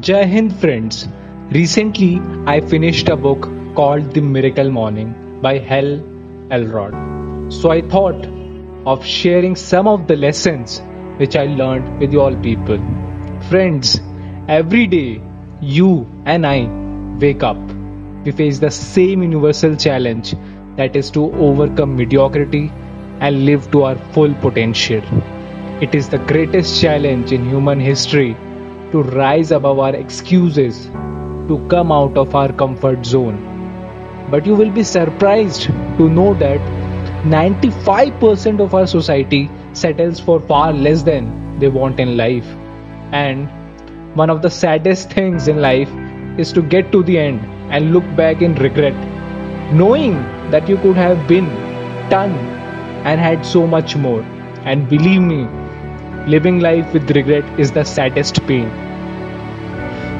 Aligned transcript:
Jai 0.00 0.26
Hind 0.26 0.54
friends. 0.60 1.06
Recently, 1.50 2.20
I 2.46 2.60
finished 2.60 3.08
a 3.08 3.16
book 3.16 3.42
called 3.74 4.12
The 4.12 4.20
Miracle 4.20 4.70
Morning 4.70 5.40
by 5.40 5.58
Hal 5.58 6.02
Elrod. 6.50 7.52
So 7.52 7.70
I 7.70 7.80
thought 7.82 8.26
of 8.86 9.04
sharing 9.04 9.54
some 9.54 9.86
of 9.86 10.06
the 10.08 10.16
lessons 10.16 10.80
which 11.18 11.36
I 11.36 11.44
learned 11.44 12.00
with 12.00 12.12
you 12.12 12.22
all 12.22 12.34
people. 12.34 12.78
Friends, 13.50 14.00
every 14.48 14.86
day 14.86 15.20
you 15.60 16.06
and 16.24 16.46
I 16.46 16.66
wake 17.20 17.42
up, 17.42 17.58
we 18.24 18.32
face 18.32 18.58
the 18.58 18.70
same 18.70 19.22
universal 19.22 19.76
challenge 19.76 20.34
that 20.76 20.96
is 20.96 21.10
to 21.12 21.32
overcome 21.34 21.94
mediocrity 21.94 22.72
and 23.20 23.44
live 23.44 23.70
to 23.72 23.84
our 23.84 23.96
full 24.12 24.34
potential. 24.36 25.02
It 25.82 25.94
is 25.94 26.08
the 26.08 26.18
greatest 26.18 26.80
challenge 26.80 27.32
in 27.32 27.48
human 27.48 27.78
history 27.78 28.36
to 28.94 29.02
rise 29.02 29.50
above 29.50 29.80
our 29.80 29.94
excuses, 29.96 30.84
to 31.48 31.66
come 31.68 31.90
out 31.90 32.16
of 32.16 32.34
our 32.34 32.52
comfort 32.52 33.04
zone. 33.04 33.38
But 34.30 34.46
you 34.46 34.54
will 34.54 34.70
be 34.70 34.84
surprised 34.84 35.62
to 35.98 36.08
know 36.08 36.34
that 36.34 36.60
95% 37.24 38.60
of 38.60 38.74
our 38.74 38.86
society 38.86 39.50
settles 39.72 40.20
for 40.20 40.38
far 40.38 40.72
less 40.72 41.02
than 41.02 41.58
they 41.58 41.68
want 41.68 41.98
in 41.98 42.16
life. 42.16 42.46
And 43.10 43.48
one 44.14 44.30
of 44.30 44.42
the 44.42 44.50
saddest 44.50 45.10
things 45.10 45.48
in 45.48 45.60
life 45.60 45.90
is 46.38 46.52
to 46.52 46.62
get 46.62 46.92
to 46.92 47.02
the 47.02 47.18
end 47.18 47.40
and 47.72 47.92
look 47.92 48.04
back 48.14 48.42
in 48.42 48.54
regret, 48.54 48.94
knowing 49.72 50.14
that 50.52 50.68
you 50.68 50.76
could 50.76 50.96
have 50.96 51.26
been 51.26 51.46
done 52.10 52.32
and 53.10 53.20
had 53.20 53.44
so 53.44 53.66
much 53.66 53.96
more. 53.96 54.22
And 54.64 54.88
believe 54.88 55.20
me, 55.20 55.48
living 56.28 56.60
life 56.60 56.92
with 56.92 57.10
regret 57.10 57.58
is 57.58 57.72
the 57.72 57.84
saddest 57.84 58.46
pain. 58.46 58.83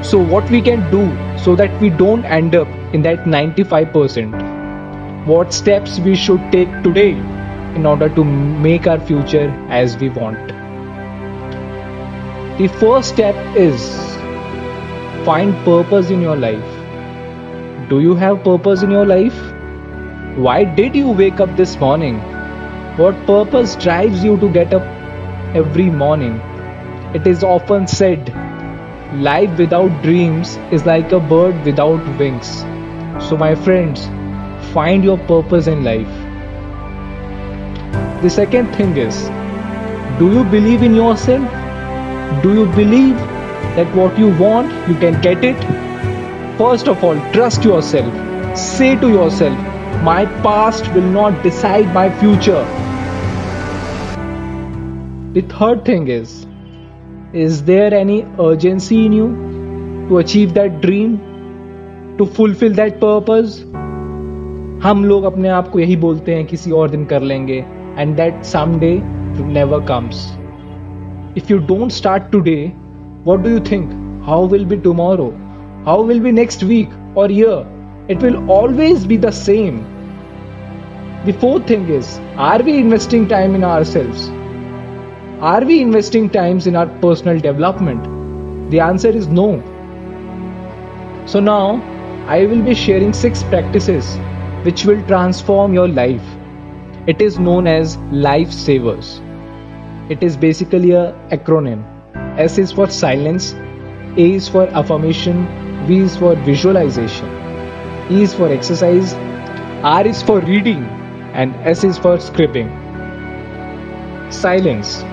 So, 0.04 0.18
what 0.18 0.50
we 0.50 0.60
can 0.60 0.90
do 0.90 1.08
so 1.38 1.56
that 1.56 1.80
we 1.80 1.88
don't 1.88 2.26
end 2.26 2.54
up 2.54 2.68
in 2.92 3.00
that 3.04 3.24
95%? 3.24 5.26
What 5.26 5.54
steps 5.54 5.98
we 5.98 6.14
should 6.14 6.52
take 6.52 6.68
today 6.82 7.12
in 7.74 7.86
order 7.86 8.10
to 8.10 8.22
make 8.22 8.86
our 8.86 9.00
future 9.00 9.48
as 9.70 9.96
we 9.96 10.10
want? 10.10 10.48
The 12.58 12.68
first 12.68 13.08
step 13.08 13.34
is 13.56 13.80
find 15.24 15.56
purpose 15.64 16.10
in 16.10 16.20
your 16.20 16.36
life. 16.36 17.88
Do 17.88 18.00
you 18.00 18.14
have 18.14 18.44
purpose 18.44 18.82
in 18.82 18.90
your 18.90 19.06
life? 19.06 19.40
Why 20.36 20.64
did 20.64 20.94
you 20.94 21.08
wake 21.08 21.40
up 21.40 21.56
this 21.56 21.80
morning? 21.80 22.18
What 22.98 23.26
purpose 23.26 23.74
drives 23.76 24.22
you 24.22 24.38
to 24.38 24.52
get 24.52 24.74
up 24.74 24.82
every 25.56 25.88
morning? 25.88 26.34
It 27.14 27.26
is 27.26 27.42
often 27.42 27.86
said, 27.86 28.43
life 29.12 29.58
without 29.58 30.02
dreams 30.02 30.56
is 30.72 30.86
like 30.86 31.12
a 31.12 31.20
bird 31.20 31.64
without 31.64 32.18
wings. 32.18 32.60
So, 33.28 33.36
my 33.36 33.54
friends, 33.54 34.06
find 34.72 35.04
your 35.04 35.18
purpose 35.18 35.66
in 35.66 35.84
life. 35.84 36.08
The 38.22 38.30
second 38.30 38.72
thing 38.74 38.96
is, 38.96 39.28
do 40.18 40.32
you 40.32 40.44
believe 40.44 40.82
in 40.82 40.94
yourself? 40.94 41.48
Do 42.42 42.54
you 42.54 42.66
believe 42.74 43.16
that 43.76 43.94
what 43.94 44.18
you 44.18 44.28
want, 44.36 44.72
you 44.88 44.94
can 44.96 45.20
get 45.20 45.44
it? 45.44 45.56
First 46.58 46.88
of 46.88 47.04
all, 47.04 47.14
trust 47.32 47.64
yourself. 47.64 48.56
Say 48.56 48.96
to 48.96 49.08
yourself, 49.08 49.58
my 50.02 50.24
past 50.42 50.92
will 50.94 51.10
not 51.10 51.42
decide 51.42 51.92
my 51.94 52.08
future. 52.18 52.64
The 55.34 55.42
third 55.42 55.84
thing 55.84 56.08
is, 56.08 56.43
is 57.33 57.63
there 57.63 57.93
any 57.93 58.25
urgency 58.39 59.05
in 59.05 59.13
you 59.13 59.27
to 60.09 60.17
achieve 60.17 60.53
that 60.55 60.81
dream? 60.81 61.19
To 62.17 62.25
fulfill 62.25 62.73
that 62.81 62.99
purpose? 62.99 63.59
हम 64.83 65.05
लोग 65.05 65.23
अपने 65.23 65.49
आप 65.49 65.69
को 65.69 65.79
यही 65.79 65.95
बोलते 66.03 66.35
हैं 66.35 66.45
किसी 66.47 66.71
और 66.71 66.89
दिन 66.89 67.05
कर 67.05 67.21
लेंगे 67.21 67.63
and 67.97 68.15
that 68.17 68.43
some 68.45 68.77
day 68.79 68.91
never 69.53 69.85
comes 69.85 70.27
if 71.35 71.49
you 71.49 71.59
don't 71.59 71.91
start 71.91 72.31
today, 72.31 72.69
what 73.23 73.43
do 73.43 73.49
you 73.51 73.59
think? 73.59 73.91
How 74.25 74.45
will 74.45 74.65
be 74.65 74.77
tomorrow? 74.77 75.27
How 75.85 76.01
will 76.01 76.19
be 76.19 76.31
next 76.31 76.63
week 76.63 76.89
or 77.15 77.29
year? 77.29 77.65
It 78.07 78.21
will 78.21 78.49
always 78.49 79.05
be 79.05 79.17
the 79.17 79.31
same. 79.31 79.77
The 81.25 81.33
fourth 81.33 81.67
thing 81.67 81.87
is 81.89 82.19
are 82.35 82.61
we 82.63 82.77
investing 82.77 83.27
time 83.27 83.53
in 83.53 83.63
ourselves? 83.63 84.27
Are 85.44 85.62
we 85.62 85.82
investing 85.82 86.30
times 86.30 86.66
in 86.66 86.74
our 86.74 86.86
personal 87.00 87.38
development? 87.38 88.70
The 88.70 88.80
answer 88.80 89.10
is 89.10 89.26
no. 89.26 89.48
So 91.26 91.38
now 91.38 91.82
I 92.26 92.46
will 92.46 92.62
be 92.62 92.74
sharing 92.74 93.12
six 93.12 93.42
practices 93.42 94.16
which 94.62 94.86
will 94.86 95.06
transform 95.06 95.74
your 95.74 95.86
life. 95.86 96.24
It 97.06 97.20
is 97.20 97.38
known 97.38 97.66
as 97.66 97.98
life 98.26 98.50
savers. 98.50 99.20
It 100.08 100.22
is 100.22 100.34
basically 100.34 100.92
a 100.92 101.12
acronym. 101.30 101.84
S 102.38 102.56
is 102.56 102.72
for 102.72 102.88
silence, 102.88 103.52
A 104.16 104.32
is 104.40 104.48
for 104.48 104.66
affirmation, 104.68 105.46
V 105.86 105.98
is 105.98 106.16
for 106.16 106.36
visualization, 106.36 107.28
E 108.10 108.22
is 108.22 108.32
for 108.32 108.48
exercise, 108.48 109.12
R 109.82 110.06
is 110.06 110.22
for 110.22 110.40
reading, 110.40 110.84
and 111.34 111.54
S 111.56 111.84
is 111.84 111.98
for 111.98 112.18
scribbling. 112.18 112.70
Silence. 114.30 115.04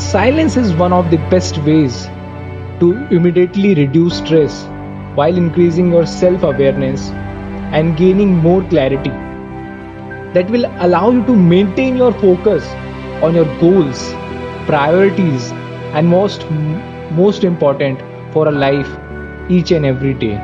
Silence 0.00 0.56
is 0.56 0.72
one 0.74 0.92
of 0.92 1.10
the 1.10 1.18
best 1.32 1.58
ways 1.58 2.06
to 2.80 2.86
immediately 3.16 3.74
reduce 3.74 4.16
stress 4.18 4.64
while 5.14 5.36
increasing 5.36 5.92
your 5.92 6.06
self 6.06 6.42
awareness 6.42 7.10
and 7.78 7.96
gaining 7.96 8.34
more 8.36 8.62
clarity. 8.64 9.10
That 10.32 10.50
will 10.50 10.64
allow 10.78 11.10
you 11.10 11.24
to 11.26 11.36
maintain 11.36 11.96
your 11.96 12.12
focus 12.12 12.66
on 13.22 13.34
your 13.34 13.44
goals 13.60 14.12
priorities 14.66 15.52
and 15.94 16.08
most 16.08 16.46
most 17.20 17.44
important 17.44 18.00
for 18.32 18.48
a 18.48 18.52
life 18.52 18.90
each 19.50 19.70
and 19.70 19.84
every 19.84 20.14
day. 20.14 20.34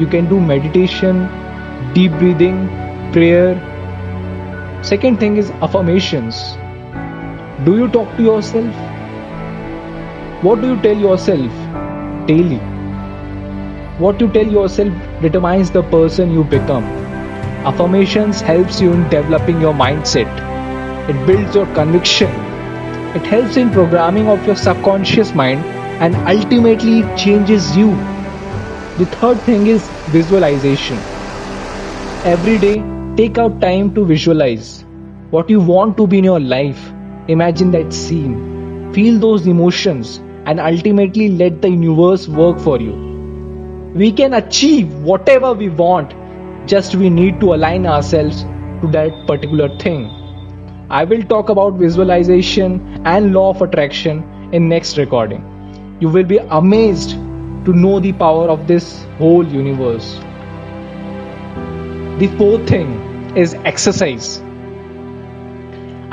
You 0.00 0.06
can 0.08 0.28
do 0.28 0.40
meditation 0.40 1.28
deep 1.94 2.12
breathing 2.18 2.68
prayer. 3.12 3.54
Second 4.82 5.20
thing 5.20 5.36
is 5.36 5.50
affirmations 5.62 6.56
do 7.66 7.76
you 7.78 7.88
talk 7.88 8.16
to 8.16 8.22
yourself 8.22 8.74
what 10.46 10.60
do 10.62 10.68
you 10.72 10.80
tell 10.86 11.04
yourself 11.06 11.52
daily 12.26 12.60
what 14.04 14.20
you 14.20 14.28
tell 14.38 14.56
yourself 14.58 14.92
determines 15.26 15.70
the 15.70 15.82
person 15.94 16.30
you 16.32 16.44
become 16.44 16.90
Affirmations 17.64 18.40
helps 18.40 18.80
you 18.80 18.92
in 18.92 19.08
developing 19.08 19.60
your 19.60 19.72
mindset. 19.72 20.26
It 21.08 21.26
builds 21.26 21.54
your 21.54 21.66
conviction. 21.74 22.28
It 23.14 23.24
helps 23.24 23.56
in 23.56 23.70
programming 23.70 24.26
of 24.28 24.44
your 24.44 24.56
subconscious 24.56 25.32
mind 25.32 25.64
and 26.02 26.16
ultimately 26.26 27.02
changes 27.16 27.76
you. 27.76 27.90
The 28.98 29.06
third 29.06 29.44
thing 29.44 29.68
is 29.68 29.90
visualization. 30.08 30.98
Every 32.24 32.58
day, 32.58 32.82
take 33.16 33.38
out 33.38 33.60
time 33.60 33.94
to 33.94 34.04
visualize 34.04 34.84
what 35.30 35.48
you 35.48 35.60
want 35.60 35.96
to 35.98 36.08
be 36.08 36.18
in 36.18 36.24
your 36.24 36.40
life. 36.40 36.91
Imagine 37.28 37.70
that 37.72 37.92
scene. 37.92 38.92
Feel 38.92 39.18
those 39.18 39.46
emotions 39.46 40.18
and 40.46 40.60
ultimately 40.60 41.28
let 41.28 41.62
the 41.62 41.70
universe 41.70 42.28
work 42.28 42.58
for 42.58 42.80
you. 42.80 42.92
We 43.94 44.12
can 44.12 44.34
achieve 44.34 44.92
whatever 44.94 45.52
we 45.52 45.68
want 45.68 46.14
just 46.66 46.94
we 46.94 47.10
need 47.10 47.40
to 47.40 47.54
align 47.54 47.86
ourselves 47.86 48.42
to 48.80 48.88
that 48.96 49.26
particular 49.26 49.68
thing 49.78 50.04
i 50.90 51.02
will 51.04 51.22
talk 51.32 51.48
about 51.48 51.74
visualization 51.74 52.76
and 53.04 53.32
law 53.32 53.48
of 53.50 53.62
attraction 53.66 54.22
in 54.52 54.68
next 54.68 54.96
recording 54.98 55.42
you 56.00 56.08
will 56.08 56.28
be 56.32 56.38
amazed 56.60 57.10
to 57.66 57.72
know 57.72 57.98
the 57.98 58.12
power 58.12 58.48
of 58.54 58.66
this 58.68 59.04
whole 59.18 59.44
universe 59.56 60.12
the 62.22 62.28
fourth 62.38 62.68
thing 62.68 62.94
is 63.44 63.54
exercise 63.72 64.30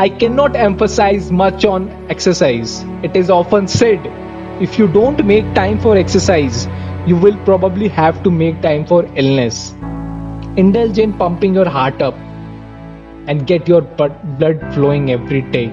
i 0.06 0.10
cannot 0.24 0.56
emphasize 0.56 1.32
much 1.32 1.66
on 1.66 1.90
exercise 2.16 2.76
it 3.10 3.16
is 3.16 3.30
often 3.30 3.68
said 3.68 4.12
if 4.68 4.80
you 4.80 4.88
don't 5.00 5.26
make 5.26 5.54
time 5.56 5.80
for 5.80 5.98
exercise 5.98 6.68
you 7.08 7.16
will 7.16 7.38
probably 7.46 7.88
have 7.88 8.24
to 8.24 8.32
make 8.32 8.62
time 8.62 8.86
for 8.86 9.04
illness 9.16 9.74
Indulge 10.58 10.98
in 10.98 11.14
pumping 11.14 11.54
your 11.54 11.70
heart 11.70 12.02
up 12.02 12.16
and 13.28 13.46
get 13.48 13.68
your 13.68 13.82
blood 13.82 14.74
flowing 14.74 15.12
every 15.12 15.42
day. 15.42 15.68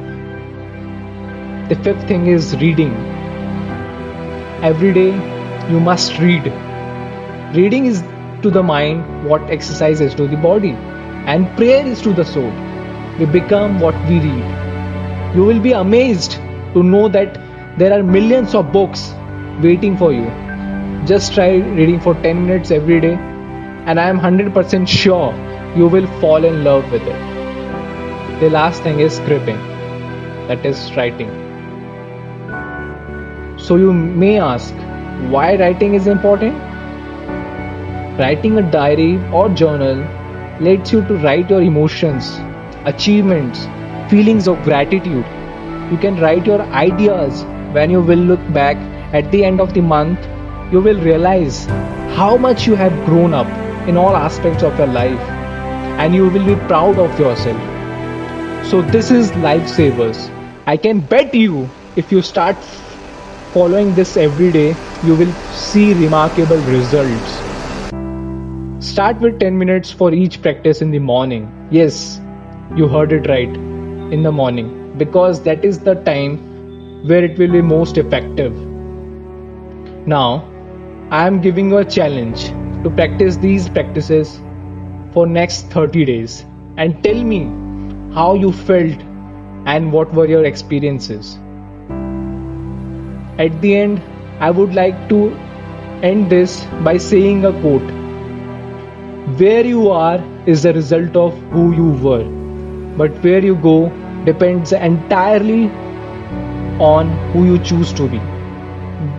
The 1.70 1.76
fifth 1.82 2.06
thing 2.06 2.26
is 2.26 2.55
reading. 2.58 2.93
Every 4.62 4.93
day 4.93 5.12
you 5.70 5.81
must 5.81 6.19
read. 6.19 6.46
Reading 7.56 7.87
is 7.87 8.02
to 8.43 8.50
the 8.50 8.62
mind 8.62 9.28
what 9.28 9.50
exercise 9.50 10.00
is 10.00 10.14
to 10.17 10.28
the 10.28 10.37
body, 10.37 10.73
and 11.34 11.49
prayer 11.56 11.84
is 11.84 12.02
to 12.02 12.12
the 12.12 12.25
soul. 12.25 12.52
We 13.19 13.25
become 13.25 13.81
what 13.81 13.95
we 14.09 14.21
read. 14.21 15.35
You 15.35 15.45
will 15.45 15.61
be 15.61 15.73
amazed 15.73 16.33
to 16.75 16.83
know 16.83 17.09
that 17.09 17.39
there 17.79 17.93
are 17.99 18.03
millions 18.03 18.55
of 18.55 18.73
books 18.73 19.15
waiting 19.63 19.97
for 19.97 20.13
you. 20.13 20.27
Just 21.07 21.33
try 21.33 21.49
reading 21.79 21.99
for 22.01 22.15
10 22.15 22.47
minutes 22.47 22.71
every 22.71 23.01
day, 23.01 23.15
and 23.15 23.99
I 23.99 24.09
am 24.09 24.21
100% 24.21 24.87
sure 24.87 25.33
you 25.75 25.89
will 25.89 26.07
fall 26.21 26.45
in 26.45 26.63
love 26.65 26.91
with 26.93 27.03
it. 27.03 28.41
The 28.41 28.51
last 28.51 28.83
thing 28.83 29.01
is 29.01 29.19
scripting, 29.19 29.59
that 30.49 30.67
is 30.67 30.95
writing. 30.95 31.31
So 33.59 33.77
you 33.77 33.93
may 33.93 34.39
ask, 34.39 34.75
why 35.31 35.57
writing 35.57 35.95
is 35.95 36.07
important? 36.07 36.55
Writing 38.19 38.59
a 38.59 38.71
diary 38.71 39.17
or 39.33 39.49
journal 39.49 40.05
lets 40.61 40.93
you 40.93 41.01
to 41.07 41.17
write 41.19 41.49
your 41.49 41.62
emotions, 41.62 42.39
achievements, 42.87 43.67
feelings 44.11 44.47
of 44.49 44.62
gratitude. 44.62 45.27
You 45.91 45.99
can 45.99 46.21
write 46.21 46.47
your 46.47 46.62
ideas 46.62 47.44
when 47.73 47.91
you 47.91 48.00
will 48.00 48.19
look 48.19 48.41
back 48.53 48.77
at 49.12 49.31
the 49.33 49.44
end 49.44 49.61
of 49.61 49.75
the 49.75 49.83
month. 49.83 50.19
You 50.73 50.81
will 50.81 51.00
realize 51.00 51.67
how 52.21 52.37
much 52.37 52.67
you 52.67 52.77
have 52.77 52.93
grown 53.06 53.35
up 53.35 53.49
in 53.88 53.97
all 53.97 54.17
aspects 54.17 54.62
of 54.62 54.79
your 54.79 54.87
life 54.87 55.21
and 56.00 56.15
you 56.15 56.29
will 56.29 56.47
be 56.47 56.56
proud 56.67 56.99
of 56.99 57.19
yourself. 57.19 57.61
So, 58.67 58.83
this 58.83 59.11
is 59.11 59.31
Lifesavers. 59.33 60.31
I 60.67 60.77
can 60.77 61.00
bet 61.00 61.35
you 61.35 61.71
if 61.97 62.12
you 62.12 62.23
start 62.23 62.56
following 63.53 63.94
this 63.94 64.17
every 64.17 64.53
day, 64.53 64.77
you 65.03 65.17
will 65.17 65.35
see 65.50 65.94
remarkable 65.94 66.59
results. 66.59 67.43
Start 68.81 69.21
with 69.21 69.41
10 69.41 69.59
minutes 69.59 69.91
for 69.91 70.12
each 70.12 70.43
practice 70.43 70.83
in 70.83 70.91
the 70.91 70.99
morning. 70.99 71.69
Yes, 71.71 72.21
you 72.76 72.88
heard 72.88 73.12
it 73.12 73.28
right. 73.28 73.49
In 74.12 74.23
the 74.23 74.32
morning. 74.32 74.96
Because 74.99 75.43
that 75.43 75.64
is 75.64 75.78
the 75.81 75.94
time 75.94 76.37
where 77.06 77.25
it 77.25 77.38
will 77.38 77.52
be 77.52 77.62
most 77.62 77.99
effective. 77.99 78.55
Now, 80.06 80.49
I 81.11 81.26
am 81.26 81.40
giving 81.40 81.70
you 81.70 81.78
a 81.78 81.84
challenge 81.84 82.49
to 82.84 82.90
practice 82.90 83.37
these 83.37 83.69
practices 83.69 84.40
for 85.12 85.26
next 85.26 85.67
30 85.70 86.05
days 86.05 86.44
and 86.76 87.02
tell 87.02 87.23
me 87.23 87.44
how 88.14 88.34
you 88.34 88.52
felt 88.52 89.00
and 89.67 89.93
what 89.93 90.12
were 90.12 90.26
your 90.26 90.44
experiences. 90.44 91.37
At 93.38 93.61
the 93.61 93.76
end, 93.76 94.02
I 94.40 94.50
would 94.50 94.75
like 94.75 95.08
to 95.08 95.34
end 96.02 96.31
this 96.31 96.64
by 96.84 96.99
saying 96.99 97.44
a 97.44 97.52
quote 97.61 97.90
where 99.38 99.64
you 99.64 99.90
are 99.90 100.23
is 100.46 100.62
the 100.62 100.73
result 100.73 101.17
of 101.17 101.37
who 101.50 101.73
you 101.75 101.90
were, 102.05 102.25
but 102.97 103.13
where 103.23 103.45
you 103.45 103.57
go 103.57 103.89
depends 104.25 104.73
entirely 104.73 105.71
on 106.81 107.11
who 107.33 107.45
you 107.47 107.59
choose 107.59 107.93
to 107.95 108.09
be. 108.09 108.21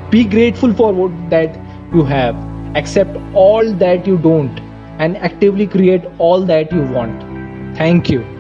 Be 0.10 0.24
grateful 0.24 0.74
for 0.74 0.94
what 0.94 1.30
that 1.30 1.56
you 1.94 2.04
have, 2.04 2.36
accept 2.76 3.18
all 3.34 3.72
that 3.74 4.06
you 4.08 4.18
don't, 4.18 4.60
and 5.00 5.18
actively 5.18 5.68
create 5.68 6.06
all 6.18 6.42
that 6.42 6.72
you 6.72 6.82
want. 6.84 7.22
Thank 7.78 8.10
you. 8.10 8.37